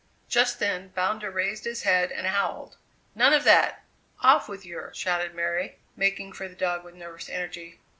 [0.27, 2.75] Just then Bounder raised his head and howled.
[3.13, 3.83] "None of that!
[4.21, 7.79] Off with yer!" shouted Mary, making for the dog with nervous energy.